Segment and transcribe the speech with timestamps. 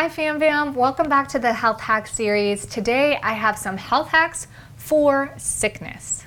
[0.00, 2.64] Hi Fam Bam, welcome back to the Health Hack series.
[2.64, 6.24] Today I have some health hacks for sickness.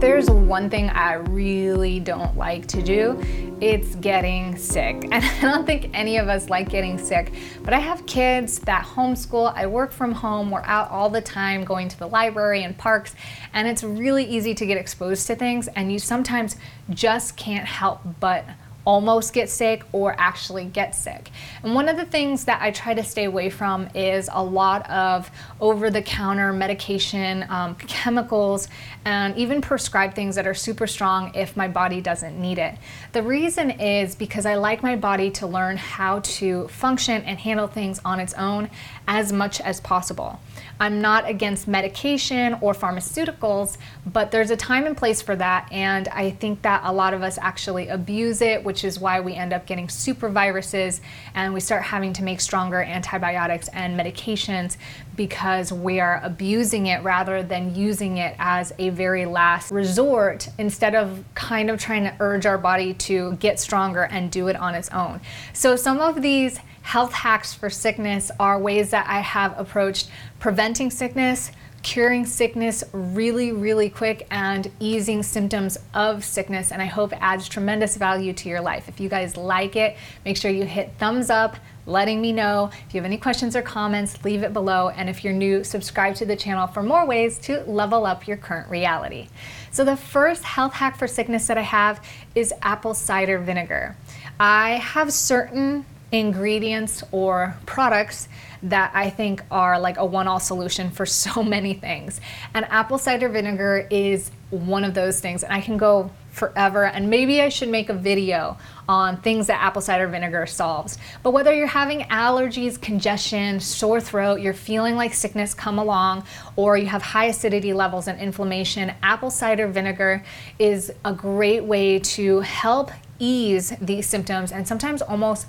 [0.00, 3.20] There's one thing I really don't like to do,
[3.60, 5.08] it's getting sick.
[5.10, 7.32] And I don't think any of us like getting sick,
[7.64, 11.64] but I have kids that homeschool, I work from home, we're out all the time
[11.64, 13.16] going to the library and parks,
[13.52, 16.54] and it's really easy to get exposed to things, and you sometimes
[16.90, 18.44] just can't help but
[18.88, 21.30] almost get sick or actually get sick.
[21.62, 24.88] And one of the things that I try to stay away from is a lot
[24.88, 25.30] of
[25.60, 28.66] over the counter medication, um, chemicals,
[29.04, 32.78] and even prescribed things that are super strong if my body doesn't need it.
[33.12, 37.66] The reason is because I like my body to learn how to function and handle
[37.66, 38.70] things on its own
[39.08, 40.38] as much as possible.
[40.78, 45.66] I'm not against medication or pharmaceuticals, but there's a time and place for that.
[45.72, 49.34] And I think that a lot of us actually abuse it, which is why we
[49.34, 51.00] end up getting super viruses
[51.34, 54.76] and we start having to make stronger antibiotics and medications
[55.18, 60.94] because we are abusing it rather than using it as a very last resort instead
[60.94, 64.74] of kind of trying to urge our body to get stronger and do it on
[64.74, 65.20] its own.
[65.52, 70.08] So, some of these health hacks for sickness are ways that I have approached
[70.38, 71.50] preventing sickness,
[71.82, 76.70] curing sickness really, really quick, and easing symptoms of sickness.
[76.70, 78.88] And I hope it adds tremendous value to your life.
[78.88, 81.56] If you guys like it, make sure you hit thumbs up,
[81.88, 82.70] letting me know.
[82.86, 84.90] If you have any questions or comments, leave it below.
[84.90, 88.36] And if you're new, subscribe to the channel for more ways to level up your
[88.36, 89.28] current reality.
[89.70, 93.96] So, the first health hack for sickness that I have is apple cider vinegar.
[94.38, 98.28] I have certain ingredients or products
[98.62, 102.20] that I think are like a one all solution for so many things.
[102.54, 105.42] And apple cider vinegar is one of those things.
[105.42, 106.84] And I can go forever.
[106.86, 108.56] And maybe I should make a video
[108.88, 110.96] on things that apple cider vinegar solves.
[111.22, 116.24] But whether you're having allergies, congestion, sore throat, you're feeling like sickness come along,
[116.56, 120.24] or you have high acidity levels and inflammation, apple cider vinegar
[120.58, 125.46] is a great way to help ease these symptoms and sometimes almost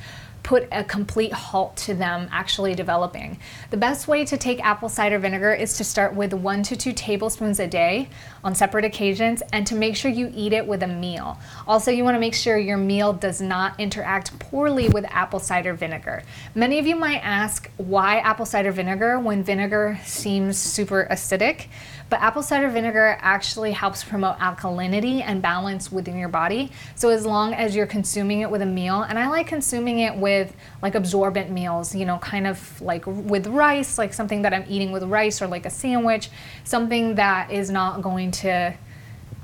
[0.50, 3.38] put a complete halt to them actually developing.
[3.70, 6.92] The best way to take apple cider vinegar is to start with one to two
[6.92, 8.10] tablespoons a day
[8.44, 11.38] on separate occasions and to make sure you eat it with a meal.
[11.68, 15.76] Also, you want to make sure your meal does not interact poorly with apple cider
[15.76, 16.24] vinegar.
[16.56, 21.68] Many of you might ask why apple cider vinegar when vinegar seems super acidic.
[22.10, 26.72] But apple cider vinegar actually helps promote alkalinity and balance within your body.
[26.96, 30.16] So as long as you're consuming it with a meal, and I like consuming it
[30.16, 30.39] with
[30.82, 34.92] like absorbent meals, you know, kind of like with rice, like something that I'm eating
[34.92, 36.30] with rice or like a sandwich,
[36.64, 38.74] something that is not going to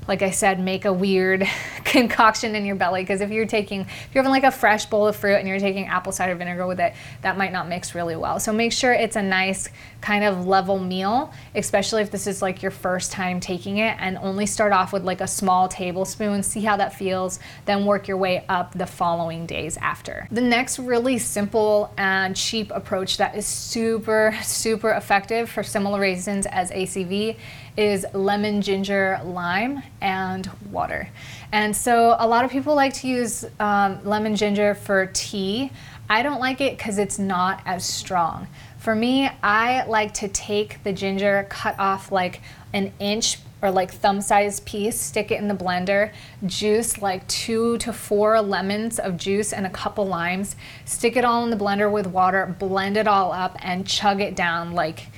[0.08, 1.46] like I said, make a weird
[1.84, 3.02] concoction in your belly.
[3.02, 5.58] Because if you're taking, if you're having like a fresh bowl of fruit and you're
[5.58, 8.38] taking apple cider vinegar with it, that might not mix really well.
[8.38, 9.68] So make sure it's a nice
[10.00, 14.18] kind of level meal, especially if this is like your first time taking it, and
[14.18, 18.16] only start off with like a small tablespoon, see how that feels, then work your
[18.16, 20.28] way up the following days after.
[20.30, 26.46] The next really simple and cheap approach that is super, super effective for similar reasons
[26.46, 27.36] as ACV
[27.76, 31.08] is lemon, ginger, lime, and water.
[31.52, 35.70] And so a lot of people like to use um, lemon ginger for tea.
[36.08, 38.46] I don't like it because it's not as strong.
[38.78, 42.40] For me, I like to take the ginger, cut off like
[42.72, 46.12] an inch or like thumb size piece, stick it in the blender,
[46.44, 51.42] juice like two to four lemons of juice and a couple limes, stick it all
[51.42, 55.08] in the blender with water, blend it all up, and chug it down like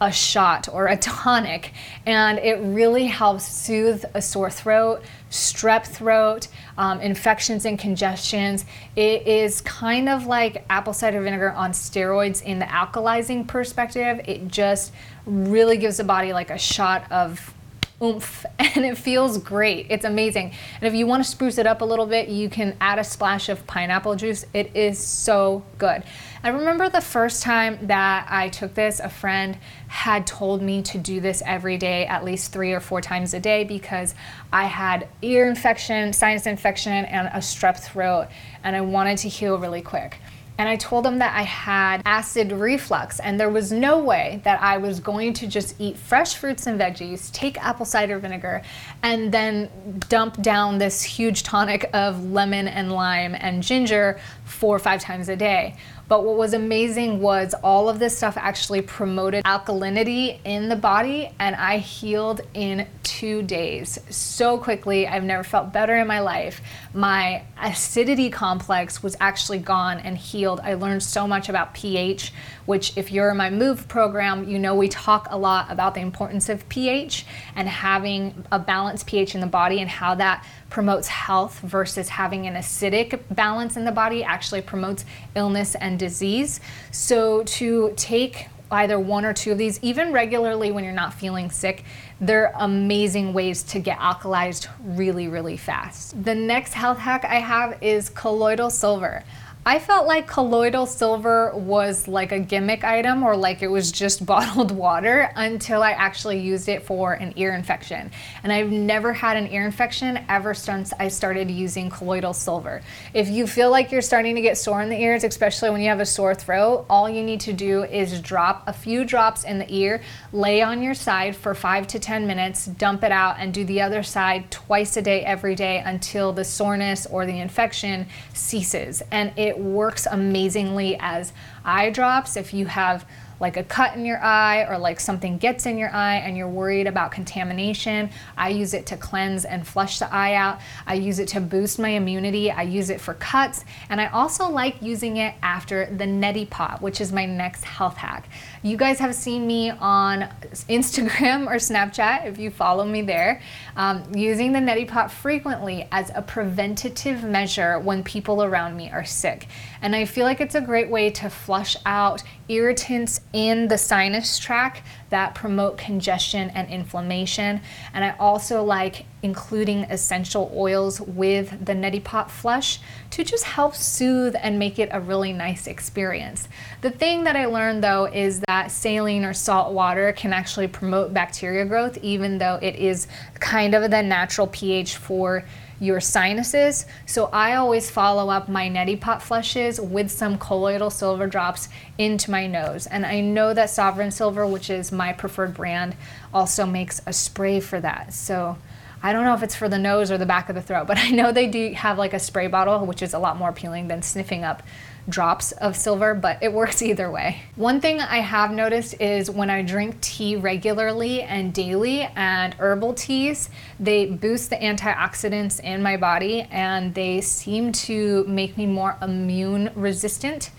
[0.00, 1.72] a shot or a tonic,
[2.06, 8.64] and it really helps soothe a sore throat, strep throat, um, infections and congestions.
[8.96, 14.20] It is kind of like apple cider vinegar on steroids in the alkalizing perspective.
[14.26, 14.92] It just
[15.26, 17.54] really gives the body like a shot of
[18.02, 19.86] oomph and it feels great.
[19.90, 20.52] It's amazing.
[20.80, 23.04] And if you want to spruce it up a little bit, you can add a
[23.04, 24.44] splash of pineapple juice.
[24.54, 26.02] It is so good.
[26.42, 29.58] I remember the first time that I took this, a friend
[29.88, 33.40] had told me to do this every day, at least three or four times a
[33.40, 34.14] day, because
[34.50, 38.28] I had ear infection, sinus infection, and a strep throat,
[38.64, 40.16] and I wanted to heal really quick
[40.60, 44.60] and I told him that I had acid reflux and there was no way that
[44.60, 48.60] I was going to just eat fresh fruits and veggies, take apple cider vinegar,
[49.02, 49.70] and then
[50.10, 55.28] dump down this huge tonic of lemon and lime and ginger four or five times
[55.28, 55.76] a day.
[56.10, 61.32] But what was amazing was all of this stuff actually promoted alkalinity in the body,
[61.38, 65.06] and I healed in two days so quickly.
[65.06, 66.62] I've never felt better in my life.
[66.92, 70.58] My acidity complex was actually gone and healed.
[70.64, 72.32] I learned so much about pH,
[72.66, 76.00] which, if you're in my MOVE program, you know we talk a lot about the
[76.00, 77.24] importance of pH
[77.54, 82.46] and having a balanced pH in the body and how that promotes health versus having
[82.46, 85.04] an acidic balance in the body actually promotes
[85.34, 86.60] illness and disease.
[86.92, 91.50] So, to take either one or two of these, even regularly when you're not feeling
[91.50, 91.84] sick,
[92.22, 96.24] they're amazing ways to get alkalized really, really fast.
[96.24, 99.24] The next health hack I have is colloidal silver.
[99.66, 104.24] I felt like colloidal silver was like a gimmick item or like it was just
[104.30, 108.10] bottled water until I actually used it for an ear infection.
[108.42, 112.80] And I've never had an ear infection ever since I started using colloidal silver.
[113.12, 115.90] If you feel like you're starting to get sore in the ears, especially when you
[115.90, 119.58] have a sore throat, all you need to do is drop a few drops in
[119.58, 120.00] the ear,
[120.32, 123.82] lay on your side for five to 10 minutes, dump it out, and do the
[123.82, 129.02] other side twice a day, every day until the soreness or the infection ceases.
[129.10, 131.32] And it it works amazingly as
[131.64, 132.36] eye drops.
[132.36, 133.04] If you have
[133.40, 136.48] like a cut in your eye or like something gets in your eye and you're
[136.48, 138.10] worried about contamination.
[138.36, 140.60] I use it to cleanse and flush the eye out.
[140.86, 142.50] I use it to boost my immunity.
[142.50, 143.64] I use it for cuts.
[143.88, 147.96] And I also like using it after the neti pot, which is my next health
[147.96, 148.28] hack.
[148.62, 150.28] You guys have seen me on
[150.68, 153.40] Instagram or Snapchat if you follow me there,
[153.76, 159.04] um, using the neti pot frequently as a preventative measure when people around me are
[159.04, 159.46] sick.
[159.80, 164.38] And I feel like it's a great way to flush out irritants in the sinus
[164.38, 167.60] tract that promote congestion and inflammation.
[167.94, 172.80] And I also like including essential oils with the neti pot flush
[173.10, 176.48] to just help soothe and make it a really nice experience.
[176.80, 181.12] The thing that I learned though is that saline or salt water can actually promote
[181.12, 185.44] bacteria growth, even though it is kind of the natural pH for
[185.80, 186.86] your sinuses.
[187.06, 191.68] So I always follow up my neti pot flushes with some colloidal silver drops
[191.98, 192.86] into my nose.
[192.86, 195.96] And I know that Sovereign Silver, which is my preferred brand,
[196.32, 198.12] also makes a spray for that.
[198.12, 198.58] So
[199.02, 200.98] I don't know if it's for the nose or the back of the throat, but
[201.00, 203.88] I know they do have like a spray bottle, which is a lot more appealing
[203.88, 204.62] than sniffing up
[205.08, 207.42] drops of silver, but it works either way.
[207.56, 212.94] One thing I have noticed is when I drink tea regularly and daily and herbal
[212.94, 218.96] teas, they boost the antioxidants in my body and they seem to make me more
[219.02, 220.50] immune resistant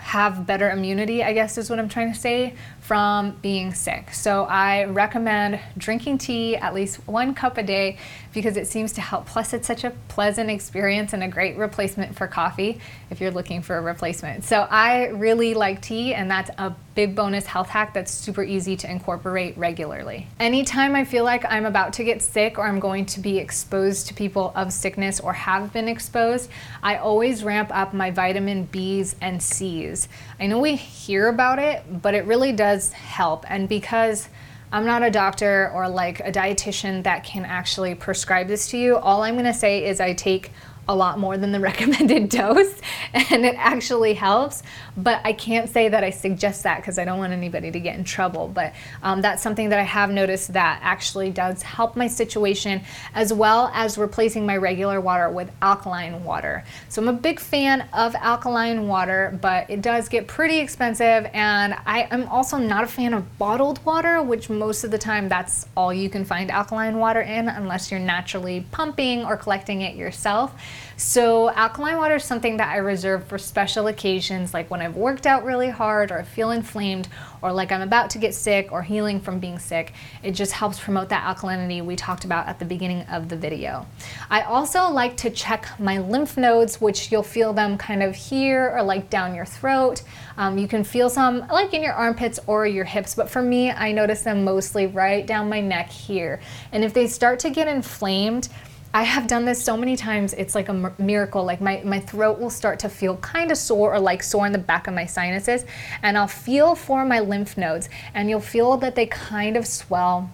[0.00, 2.54] have better immunity, I guess is what I'm trying to say,
[2.90, 4.12] from being sick.
[4.12, 7.98] So I recommend drinking tea at least one cup a day
[8.34, 9.26] because it seems to help.
[9.26, 13.62] Plus, it's such a pleasant experience and a great replacement for coffee if you're looking
[13.62, 14.44] for a replacement.
[14.44, 18.76] So I really like tea, and that's a big bonus health hack that's super easy
[18.76, 20.26] to incorporate regularly.
[20.38, 24.08] Anytime I feel like I'm about to get sick or I'm going to be exposed
[24.08, 26.50] to people of sickness or have been exposed,
[26.82, 30.08] I always ramp up my vitamin B's and C's.
[30.38, 33.44] I know we hear about it, but it really does help.
[33.48, 34.28] And because
[34.72, 38.96] I'm not a doctor or like a dietitian that can actually prescribe this to you,
[38.96, 40.52] all I'm gonna say is I take
[40.88, 42.80] a lot more than the recommended dose
[43.12, 44.62] and it actually helps.
[44.96, 47.96] But i can't say that i suggest that because i don't want anybody to get
[47.96, 48.48] in trouble.
[48.48, 52.82] But um, that's something that i have noticed that actually does help my situation
[53.14, 56.64] as well as replacing my regular water with alkaline water.
[56.88, 61.74] So i'm a big fan of alkaline water but it does get pretty expensive and
[61.86, 65.66] i am also not a fan of bottled water which most of the time that's
[65.76, 70.54] all you can find alkaline water in unless you're naturally pumping or collecting it yourself
[71.00, 75.26] so, alkaline water is something that I reserve for special occasions, like when I've worked
[75.26, 77.08] out really hard or I feel inflamed
[77.40, 79.94] or like I'm about to get sick or healing from being sick.
[80.22, 83.86] It just helps promote that alkalinity we talked about at the beginning of the video.
[84.28, 88.70] I also like to check my lymph nodes, which you'll feel them kind of here
[88.76, 90.02] or like down your throat.
[90.36, 93.70] Um, you can feel some like in your armpits or your hips, but for me,
[93.70, 96.40] I notice them mostly right down my neck here.
[96.72, 98.50] And if they start to get inflamed,
[98.92, 101.44] I have done this so many times, it's like a miracle.
[101.44, 104.52] Like my, my throat will start to feel kind of sore or like sore in
[104.52, 105.64] the back of my sinuses.
[106.02, 110.28] And I'll feel for my lymph nodes and you'll feel that they kind of swell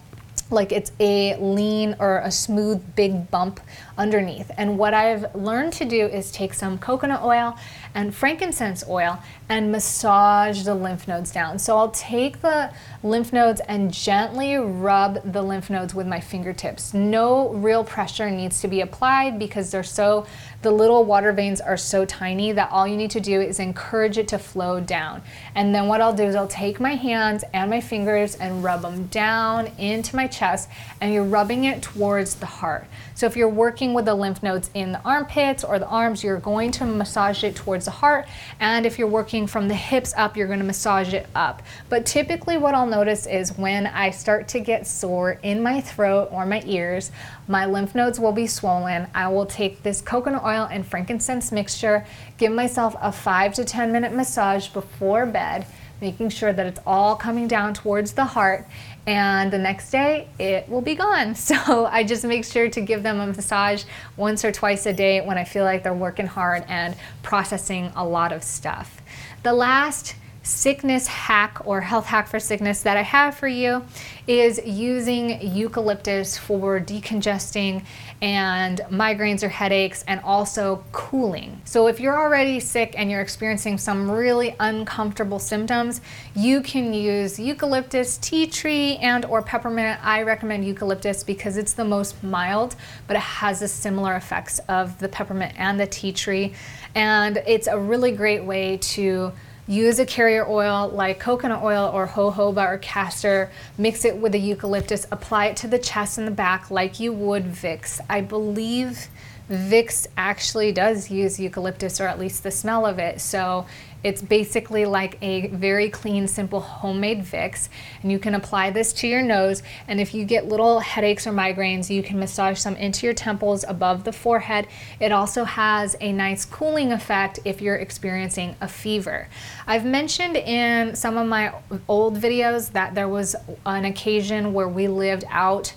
[0.51, 3.59] like it's a lean or a smooth big bump
[3.97, 4.51] underneath.
[4.57, 7.57] And what I've learned to do is take some coconut oil
[7.93, 11.57] and frankincense oil and massage the lymph nodes down.
[11.57, 16.93] So I'll take the lymph nodes and gently rub the lymph nodes with my fingertips.
[16.93, 20.27] No real pressure needs to be applied because they're so,
[20.61, 24.17] the little water veins are so tiny that all you need to do is encourage
[24.17, 25.21] it to flow down.
[25.55, 28.81] And then what I'll do is I'll take my hands and my fingers and rub
[28.81, 30.69] them down into my chest
[31.01, 32.87] and you're rubbing it towards the heart.
[33.15, 36.39] So if you're working with the lymph nodes in the armpits or the arms, you're
[36.39, 38.27] going to massage it towards the heart.
[38.59, 41.63] And if you're working from the hips up, you're going to massage it up.
[41.89, 46.29] But typically what I'll notice is when I start to get sore in my throat
[46.31, 47.11] or my ears,
[47.47, 49.07] my lymph nodes will be swollen.
[49.15, 52.05] I will take this coconut oil and frankincense mixture,
[52.37, 55.65] give myself a five to 10 minute massage before bed
[56.01, 58.67] making sure that it's all coming down towards the heart
[59.05, 61.35] and the next day it will be gone.
[61.47, 63.85] So I just make sure to give them a massage
[64.17, 68.05] once or twice a day when I feel like they're working hard and processing a
[68.05, 69.01] lot of stuff.
[69.43, 70.15] The last
[70.47, 73.85] sickness hack or health hack for sickness that I have for you
[74.27, 77.83] is using eucalyptus for decongesting
[78.21, 81.61] and migraines or headaches and also cooling.
[81.65, 86.01] So if you're already sick and you're experiencing some really uncomfortable symptoms,
[86.35, 90.03] you can use eucalyptus, tea tree and or peppermint.
[90.03, 94.97] I recommend eucalyptus because it's the most mild, but it has the similar effects of
[94.99, 96.53] the peppermint and the tea tree.
[96.95, 99.31] And it's a really great way to
[99.67, 104.39] Use a carrier oil like coconut oil or jojoba or castor, mix it with the
[104.39, 107.99] eucalyptus, apply it to the chest and the back like you would Vicks.
[108.09, 109.09] I believe
[109.49, 113.21] Vicks actually does use eucalyptus or at least the smell of it.
[113.21, 113.65] So
[114.03, 117.69] it's basically like a very clean, simple homemade Vicks,
[118.01, 119.63] and you can apply this to your nose.
[119.87, 123.65] And if you get little headaches or migraines, you can massage some into your temples
[123.67, 124.67] above the forehead.
[124.99, 129.27] It also has a nice cooling effect if you're experiencing a fever.
[129.65, 131.53] I've mentioned in some of my
[131.87, 133.35] old videos that there was
[133.65, 135.73] an occasion where we lived out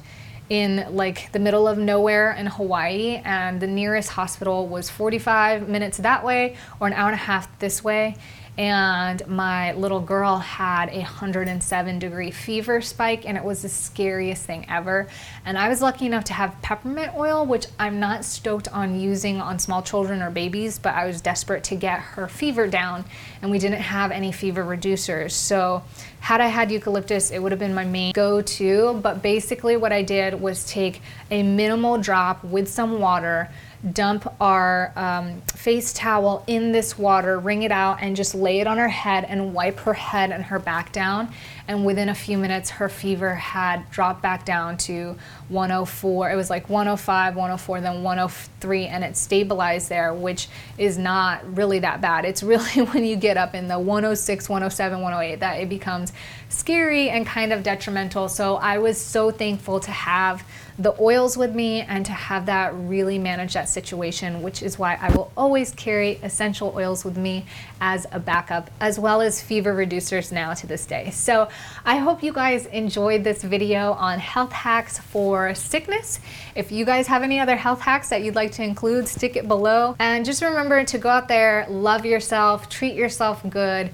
[0.51, 5.99] in like the middle of nowhere in Hawaii, and the nearest hospital was 45 minutes
[5.99, 8.17] that way or an hour and a half this way
[8.61, 14.45] and my little girl had a 107 degree fever spike and it was the scariest
[14.45, 15.09] thing ever.
[15.47, 19.41] And i was lucky enough to have peppermint oil which i'm not stoked on using
[19.41, 23.07] on small children or babies but i was desperate to get her fever down
[23.41, 25.31] and we didn't have any fever reducers.
[25.31, 25.83] So
[26.21, 30.03] had i had eucalyptus it would have been my main go-to but basically what i
[30.03, 31.01] did was take
[31.31, 33.49] a minimal drop with some water
[33.93, 38.67] dump our um, face towel in this water, wring it out, and just lay it
[38.67, 41.33] on her head and wipe her head and her back down.
[41.71, 45.17] And within a few minutes, her fever had dropped back down to
[45.51, 46.33] 104.
[46.33, 50.49] It was like 105, 104, then 103, and it stabilized there, which
[50.79, 52.25] is not really that bad.
[52.25, 56.13] It's really when you get up in the 106, 107, 108 that it becomes
[56.49, 58.29] scary and kind of detrimental.
[58.29, 60.43] So I was so thankful to have
[60.81, 64.99] the oils with me and to have that really manage that situation, which is why
[65.01, 67.45] I will always carry essential oils with me
[67.83, 71.11] as a backup, as well as fever reducers now to this day.
[71.11, 71.49] So
[71.85, 76.21] I hope you guys enjoyed this video on health hacks for sickness.
[76.55, 79.49] If you guys have any other health hacks that you'd like to include, stick it
[79.49, 79.97] below.
[79.99, 83.91] And just remember to go out there, love yourself, treat yourself good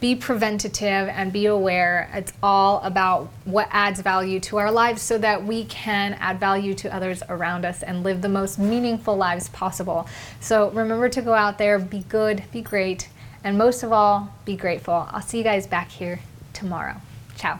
[0.00, 2.10] be preventative and be aware.
[2.12, 6.74] It's all about what adds value to our lives so that we can add value
[6.74, 10.08] to others around us and live the most meaningful lives possible.
[10.40, 13.08] So remember to go out there, be good, be great,
[13.42, 15.08] and most of all, be grateful.
[15.10, 16.20] I'll see you guys back here
[16.56, 16.96] tomorrow.
[17.36, 17.58] Ciao.